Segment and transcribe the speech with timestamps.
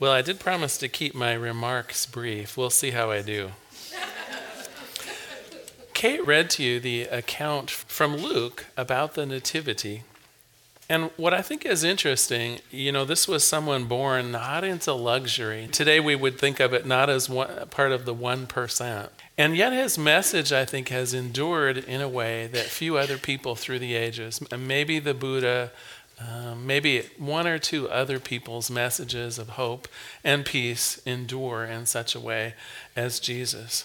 [0.00, 2.56] Well, I did promise to keep my remarks brief.
[2.56, 3.50] We'll see how I do.
[5.92, 10.04] Kate read to you the account from Luke about the Nativity.
[10.88, 15.68] And what I think is interesting, you know, this was someone born not into luxury.
[15.72, 19.08] Today we would think of it not as one, part of the 1%.
[19.36, 23.56] And yet his message, I think, has endured in a way that few other people
[23.56, 25.72] through the ages, maybe the Buddha,
[26.20, 29.86] um, maybe one or two other people's messages of hope
[30.24, 32.54] and peace endure in such a way
[32.96, 33.84] as Jesus.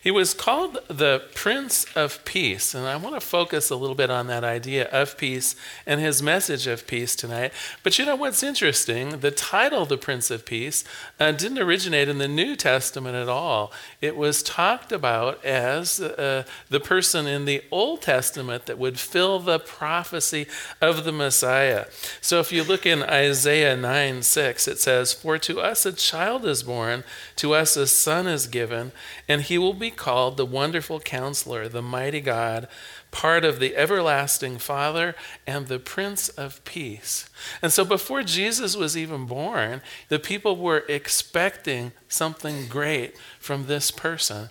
[0.00, 4.10] He was called the Prince of Peace, and I want to focus a little bit
[4.10, 5.54] on that idea of peace
[5.86, 7.52] and his message of peace tonight.
[7.82, 9.20] But you know what's interesting?
[9.20, 10.84] The title, the Prince of Peace,
[11.18, 13.72] uh, didn't originate in the New Testament at all.
[14.00, 19.40] It was talked about as uh, the person in the Old Testament that would fill
[19.40, 20.46] the prophecy
[20.80, 21.86] of the Messiah.
[22.20, 26.46] So if you look in Isaiah 9 6, it says, For to us a child
[26.46, 27.04] is born,
[27.36, 28.92] to us a son is given,
[29.28, 32.68] and he will will be called the Wonderful Counselor, the Mighty God,
[33.10, 37.28] part of the Everlasting Father, and the Prince of Peace.
[37.60, 43.90] And so before Jesus was even born, the people were expecting something great from this
[43.90, 44.50] person.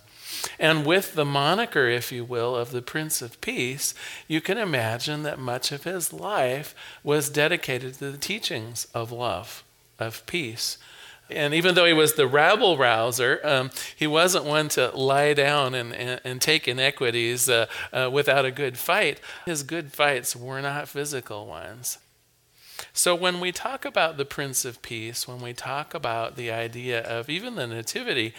[0.58, 3.94] And with the moniker, if you will, of the Prince of Peace,
[4.28, 9.64] you can imagine that much of his life was dedicated to the teachings of love,
[9.98, 10.76] of peace,
[11.30, 15.74] and even though he was the rabble rouser, um, he wasn't one to lie down
[15.74, 19.20] and, and, and take inequities uh, uh, without a good fight.
[19.44, 21.98] His good fights were not physical ones.
[22.92, 27.00] So, when we talk about the Prince of Peace, when we talk about the idea
[27.02, 28.34] of even the Nativity,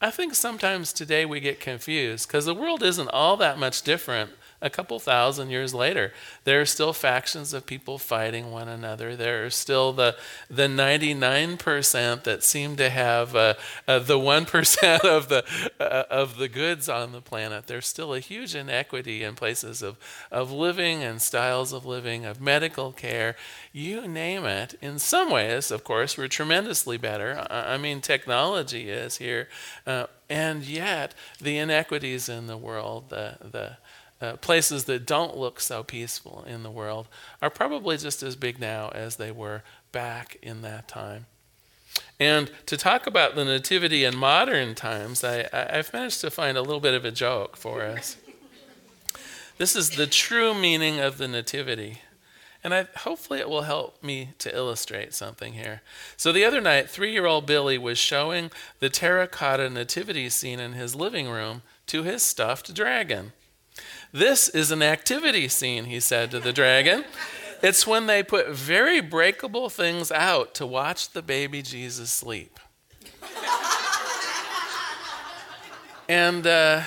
[0.00, 4.32] I think sometimes today we get confused because the world isn't all that much different
[4.62, 6.12] a couple thousand years later,
[6.44, 9.14] there are still factions of people fighting one another.
[9.16, 10.16] There are still the
[10.48, 13.54] the 99% that seem to have uh,
[13.86, 15.44] uh, the 1% of the
[15.78, 17.66] uh, of the goods on the planet.
[17.66, 19.96] There's still a huge inequity in places of
[20.30, 23.36] of living and styles of living, of medical care,
[23.72, 24.74] you name it.
[24.80, 27.46] In some ways, of course, we're tremendously better.
[27.50, 29.48] I mean, technology is here,
[29.86, 33.76] uh, and yet the inequities in the world, the the
[34.20, 37.08] uh, places that don't look so peaceful in the world
[37.42, 39.62] are probably just as big now as they were
[39.92, 41.26] back in that time.
[42.18, 46.62] And to talk about the Nativity in modern times, I, I've managed to find a
[46.62, 48.16] little bit of a joke for us.
[49.58, 51.98] this is the true meaning of the Nativity.
[52.64, 55.82] And I, hopefully, it will help me to illustrate something here.
[56.16, 58.50] So, the other night, three year old Billy was showing
[58.80, 63.32] the terracotta nativity scene in his living room to his stuffed dragon.
[64.16, 67.04] This is an activity scene, he said to the dragon.
[67.62, 72.58] It's when they put very breakable things out to watch the baby Jesus sleep.
[76.08, 76.84] and, uh,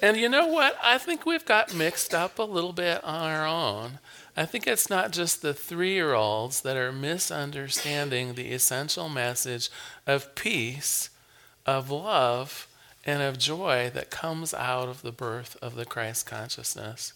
[0.00, 0.78] and you know what?
[0.82, 3.98] I think we've got mixed up a little bit on our own.
[4.34, 9.68] I think it's not just the three year olds that are misunderstanding the essential message
[10.06, 11.10] of peace,
[11.66, 12.66] of love,
[13.06, 17.12] and of joy that comes out of the birth of the Christ consciousness.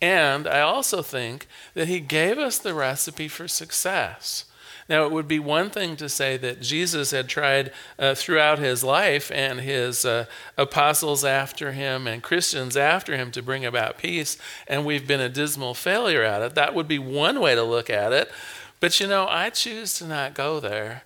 [0.00, 4.44] And I also think that he gave us the recipe for success.
[4.88, 8.84] Now, it would be one thing to say that Jesus had tried uh, throughout his
[8.84, 10.26] life and his uh,
[10.56, 15.28] apostles after him and Christians after him to bring about peace, and we've been a
[15.28, 16.54] dismal failure at it.
[16.54, 18.30] That would be one way to look at it.
[18.78, 21.02] But you know, I choose to not go there.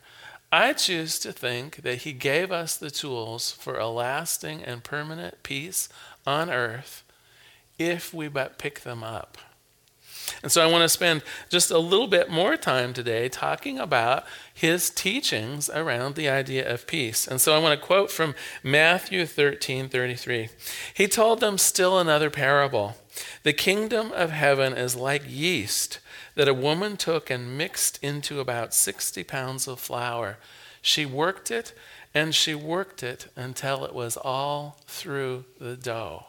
[0.52, 5.42] I choose to think that He gave us the tools for a lasting and permanent
[5.42, 5.88] peace
[6.26, 7.04] on earth
[7.78, 9.38] if we but pick them up.
[10.42, 14.24] And so I want to spend just a little bit more time today talking about
[14.52, 17.26] his teachings around the idea of peace.
[17.26, 20.48] And so I want to quote from Matthew 13 33.
[20.94, 22.96] He told them still another parable
[23.42, 25.98] The kingdom of heaven is like yeast
[26.40, 30.38] that a woman took and mixed into about 60 pounds of flour.
[30.80, 31.74] She worked it
[32.14, 36.24] and she worked it until it was all through the dough.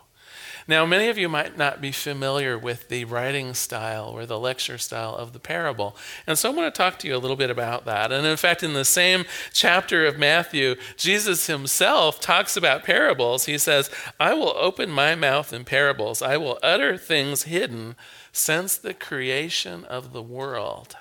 [0.67, 4.77] Now, many of you might not be familiar with the writing style or the lecture
[4.77, 5.95] style of the parable.
[6.27, 8.11] And so I want to talk to you a little bit about that.
[8.11, 9.23] And in fact, in the same
[9.53, 13.45] chapter of Matthew, Jesus himself talks about parables.
[13.45, 17.95] He says, I will open my mouth in parables, I will utter things hidden
[18.31, 20.95] since the creation of the world.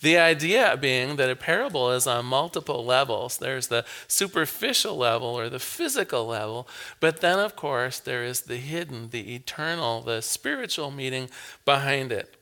[0.00, 3.38] The idea being that a parable is on multiple levels.
[3.38, 6.68] There's the superficial level or the physical level,
[7.00, 11.30] but then, of course, there is the hidden, the eternal, the spiritual meaning
[11.64, 12.36] behind it.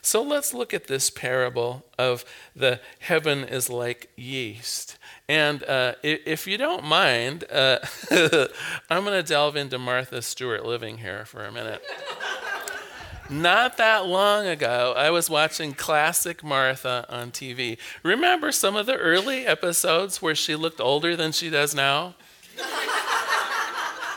[0.00, 2.24] So let's look at this parable of
[2.56, 4.96] the heaven is like yeast.
[5.28, 7.78] And uh, if you don't mind, uh,
[8.90, 11.82] I'm going to delve into Martha Stewart living here for a minute.
[13.30, 17.78] Not that long ago, I was watching Classic Martha on TV.
[18.02, 22.14] Remember some of the early episodes where she looked older than she does now?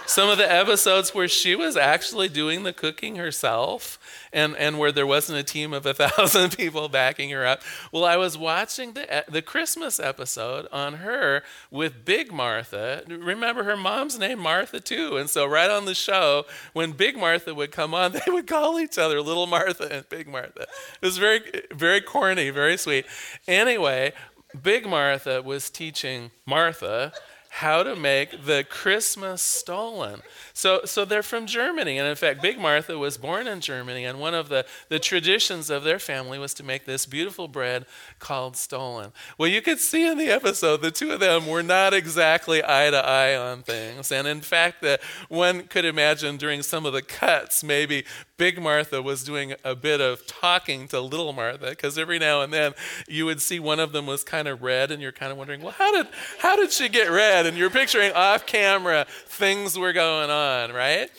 [0.08, 4.00] Some of the episodes where she was actually doing the cooking herself
[4.32, 7.62] and, and where there wasn't a team of a thousand people backing her up.
[7.92, 13.04] Well, I was watching the, the Christmas episode on her with Big Martha.
[13.08, 15.18] Remember, her mom's name Martha too.
[15.18, 18.80] And so, right on the show, when Big Martha would come on, they would call
[18.80, 20.62] each other Little Martha and Big Martha.
[20.62, 23.06] It was very, very corny, very sweet.
[23.48, 24.14] Anyway,
[24.62, 27.12] Big Martha was teaching Martha
[27.50, 30.22] how to make the Christmas stollen.
[30.54, 31.98] So, so they're from Germany.
[31.98, 34.06] And in fact, Big Martha was born in Germany.
[34.06, 37.86] And one of the, the traditions of their family was to make this beautiful bread
[38.20, 39.12] called stollen.
[39.38, 42.90] Well, you could see in the episode, the two of them were not exactly eye
[42.92, 44.12] to eye on things.
[44.12, 44.86] And in fact,
[45.30, 48.06] one could imagine during some of the cuts, maybe
[48.38, 52.54] Big Martha was doing a bit of talking to Little Martha, because every now and
[52.54, 52.74] then
[53.08, 55.62] you would see one of them was kind of red, and you're kind of wondering,
[55.62, 56.08] well, how did
[56.40, 57.46] how did she get red?
[57.48, 61.10] And you're picturing off camera things were going on, right?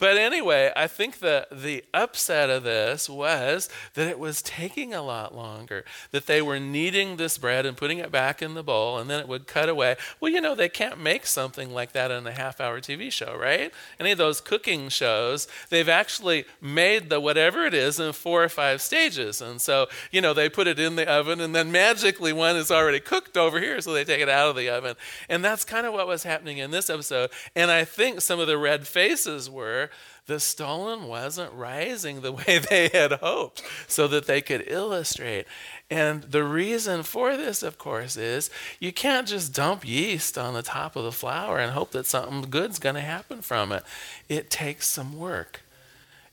[0.00, 5.02] But anyway, I think the, the upset of this was that it was taking a
[5.02, 8.96] lot longer, that they were kneading this bread and putting it back in the bowl,
[8.96, 9.96] and then it would cut away.
[10.18, 13.36] Well, you know, they can't make something like that in a half hour TV show,
[13.38, 13.74] right?
[14.00, 18.48] Any of those cooking shows, they've actually made the whatever it is in four or
[18.48, 19.42] five stages.
[19.42, 22.70] And so, you know, they put it in the oven, and then magically one is
[22.70, 24.96] already cooked over here, so they take it out of the oven.
[25.28, 27.28] And that's kind of what was happening in this episode.
[27.54, 29.89] And I think some of the red faces were
[30.26, 35.46] the stollen wasn't rising the way they had hoped so that they could illustrate.
[35.90, 40.62] And the reason for this, of course, is you can't just dump yeast on the
[40.62, 43.82] top of the flour and hope that something good's going to happen from it.
[44.28, 45.62] It takes some work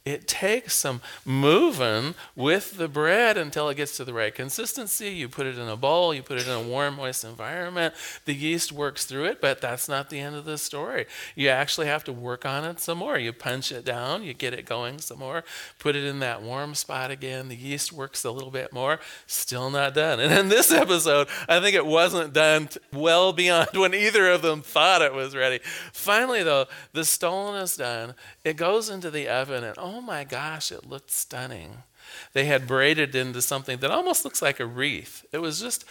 [0.08, 5.10] it takes some moving with the bread until it gets to the right consistency.
[5.10, 7.94] You put it in a bowl, you put it in a warm, moist environment.
[8.24, 11.08] The yeast works through it, but that's not the end of the story.
[11.36, 13.18] You actually have to work on it some more.
[13.18, 15.44] You punch it down, you get it going some more,
[15.78, 17.50] put it in that warm spot again.
[17.50, 20.22] The yeast works a little bit more, still not done.
[20.22, 24.62] And in this episode, I think it wasn't done well beyond when either of them
[24.62, 25.60] thought it was ready.
[25.92, 28.14] Finally, though, the stollen is done.
[28.48, 31.84] It goes into the oven, and oh my gosh, it looked stunning.
[32.32, 35.26] They had braided into something that almost looks like a wreath.
[35.34, 35.84] It was just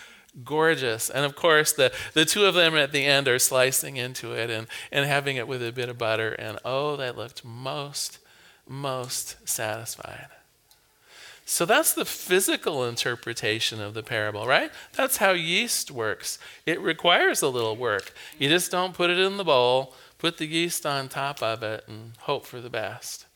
[0.42, 1.10] gorgeous.
[1.10, 4.48] And of course, the, the two of them at the end are slicing into it
[4.48, 6.32] and, and having it with a bit of butter.
[6.32, 8.20] And oh, they looked most,
[8.66, 10.28] most satisfied.
[11.48, 14.72] So that's the physical interpretation of the parable, right?
[14.94, 16.40] That's how yeast works.
[16.66, 18.12] It requires a little work.
[18.36, 21.84] You just don't put it in the bowl, put the yeast on top of it,
[21.86, 23.26] and hope for the best.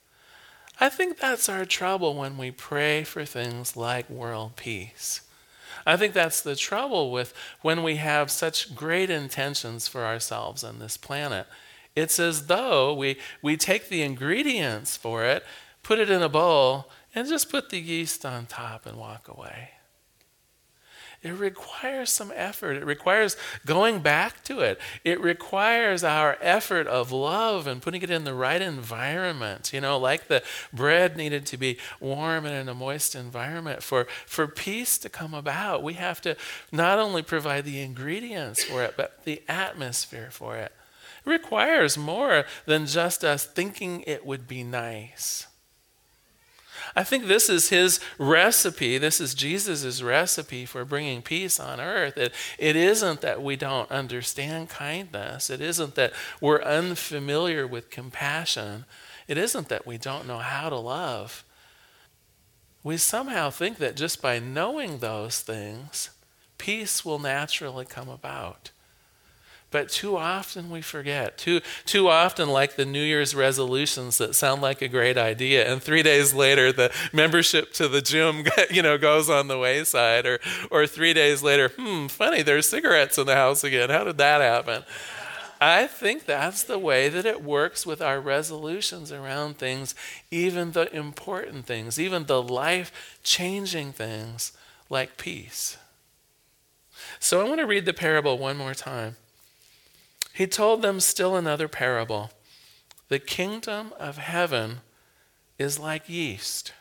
[0.80, 5.20] I think that's our trouble when we pray for things like world peace.
[5.86, 10.80] I think that's the trouble with when we have such great intentions for ourselves and
[10.80, 11.46] this planet.
[11.94, 15.44] It's as though we, we take the ingredients for it,
[15.84, 19.70] put it in a bowl, and just put the yeast on top and walk away
[21.22, 22.78] it requires some effort.
[22.78, 23.36] It requires
[23.66, 24.80] going back to it.
[25.04, 29.70] It requires our effort of love and putting it in the right environment.
[29.72, 34.06] You know, like the bread needed to be warm and in a moist environment for,
[34.24, 35.82] for peace to come about.
[35.82, 36.36] We have to
[36.72, 40.72] not only provide the ingredients for it, but the atmosphere for it.
[41.26, 45.46] It requires more than just us thinking it would be nice.
[46.96, 48.98] I think this is his recipe.
[48.98, 52.16] This is Jesus' recipe for bringing peace on earth.
[52.16, 58.84] It, it isn't that we don't understand kindness, it isn't that we're unfamiliar with compassion,
[59.28, 61.44] it isn't that we don't know how to love.
[62.82, 66.10] We somehow think that just by knowing those things,
[66.56, 68.70] peace will naturally come about.
[69.70, 71.38] But too often we forget.
[71.38, 75.80] Too, too often, like the New Year's resolutions that sound like a great idea, and
[75.80, 80.40] three days later, the membership to the gym, you know, goes on the wayside, or,
[80.70, 83.90] or three days later, hmm, funny, there's cigarettes in the house again.
[83.90, 84.82] How did that happen?
[85.60, 89.94] I think that's the way that it works with our resolutions around things,
[90.30, 94.52] even the important things, even the life changing things
[94.88, 95.76] like peace.
[97.18, 99.16] So I want to read the parable one more time.
[100.32, 102.30] He told them still another parable.
[103.08, 104.80] The kingdom of heaven
[105.58, 106.72] is like yeast.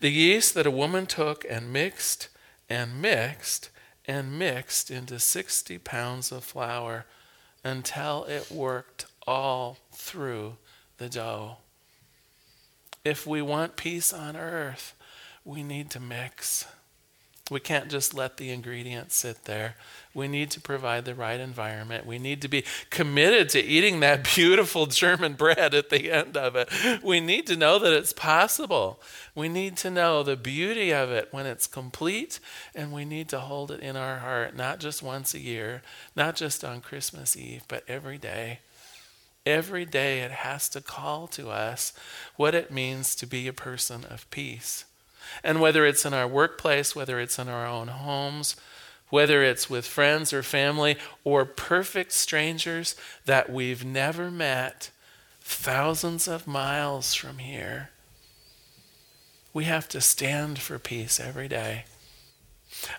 [0.00, 2.28] The yeast that a woman took and mixed
[2.68, 3.70] and mixed
[4.06, 7.04] and mixed into 60 pounds of flour
[7.64, 10.56] until it worked all through
[10.98, 11.58] the dough.
[13.04, 14.94] If we want peace on earth,
[15.44, 16.66] we need to mix.
[17.48, 19.76] We can't just let the ingredients sit there.
[20.12, 22.04] We need to provide the right environment.
[22.04, 26.56] We need to be committed to eating that beautiful German bread at the end of
[26.56, 26.68] it.
[27.04, 29.00] We need to know that it's possible.
[29.36, 32.40] We need to know the beauty of it when it's complete,
[32.74, 35.82] and we need to hold it in our heart, not just once a year,
[36.16, 38.58] not just on Christmas Eve, but every day.
[39.44, 41.92] Every day it has to call to us
[42.34, 44.84] what it means to be a person of peace.
[45.42, 48.56] And whether it's in our workplace, whether it's in our own homes,
[49.08, 54.90] whether it's with friends or family or perfect strangers that we've never met
[55.40, 57.90] thousands of miles from here,
[59.52, 61.84] we have to stand for peace every day.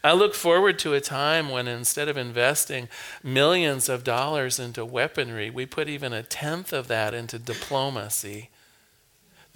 [0.04, 2.88] I look forward to a time when instead of investing
[3.22, 8.50] millions of dollars into weaponry, we put even a tenth of that into diplomacy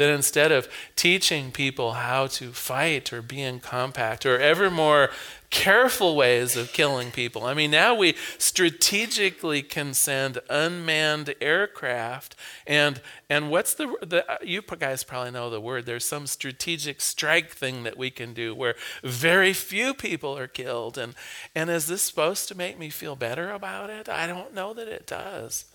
[0.01, 5.12] that instead of teaching people how to fight or be in compact or ever more
[5.51, 7.46] careful ways of killing people.
[7.46, 14.62] I mean, now we strategically can send unmanned aircraft, and and what's the the you
[14.62, 15.86] guys probably know the word.
[15.86, 20.98] There's some strategic strike thing that we can do where very few people are killed,
[20.98, 21.13] and
[21.53, 24.10] and is this supposed to make me feel better about it?
[24.10, 25.65] I don't know that it does.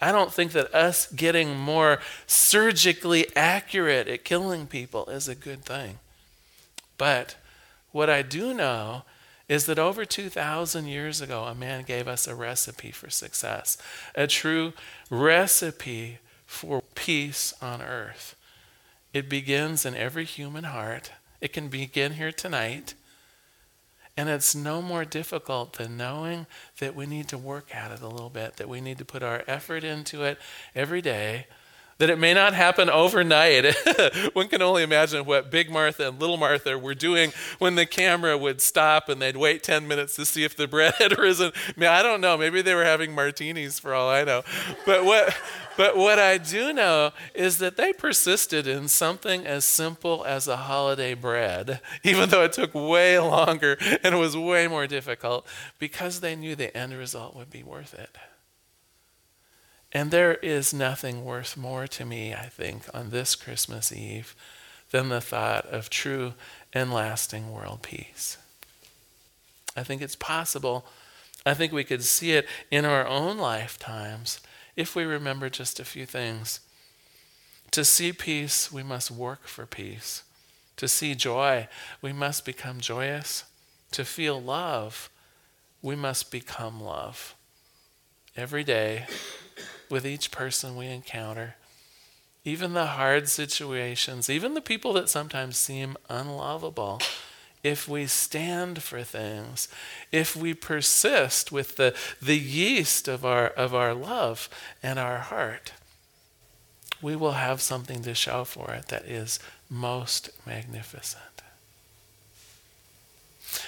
[0.00, 5.64] I don't think that us getting more surgically accurate at killing people is a good
[5.64, 5.98] thing.
[6.96, 7.36] But
[7.90, 9.02] what I do know
[9.48, 13.78] is that over 2,000 years ago, a man gave us a recipe for success,
[14.14, 14.74] a true
[15.10, 18.36] recipe for peace on earth.
[19.14, 21.12] It begins in every human heart.
[21.40, 22.94] It can begin here tonight.
[24.18, 26.48] And it's no more difficult than knowing
[26.80, 29.22] that we need to work at it a little bit, that we need to put
[29.22, 30.38] our effort into it
[30.74, 31.46] every day,
[31.98, 33.74] that it may not happen overnight.
[34.32, 38.38] One can only imagine what Big Martha and Little Martha were doing when the camera
[38.38, 41.52] would stop and they'd wait 10 minutes to see if the bread had risen.
[41.54, 42.36] I, mean, I don't know.
[42.36, 44.42] Maybe they were having martinis for all I know.
[44.86, 45.36] But what,
[45.76, 50.56] but what I do know is that they persisted in something as simple as a
[50.56, 55.46] holiday bread, even though it took way longer and was way more difficult,
[55.80, 58.16] because they knew the end result would be worth it.
[59.92, 64.34] And there is nothing worth more to me, I think, on this Christmas Eve
[64.90, 66.34] than the thought of true
[66.72, 68.36] and lasting world peace.
[69.76, 70.86] I think it's possible.
[71.46, 74.40] I think we could see it in our own lifetimes
[74.76, 76.60] if we remember just a few things.
[77.72, 80.22] To see peace, we must work for peace.
[80.76, 81.68] To see joy,
[82.00, 83.44] we must become joyous.
[83.92, 85.10] To feel love,
[85.82, 87.34] we must become love.
[88.36, 89.06] Every day,
[89.90, 91.56] with each person we encounter,
[92.44, 97.00] even the hard situations, even the people that sometimes seem unlovable,
[97.62, 99.68] if we stand for things,
[100.12, 104.48] if we persist with the, the yeast of our, of our love
[104.82, 105.72] and our heart,
[107.02, 111.22] we will have something to show for it that is most magnificent.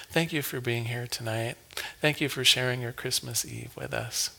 [0.09, 1.55] Thank you for being here tonight.
[2.01, 4.31] Thank you for sharing your Christmas Eve with us.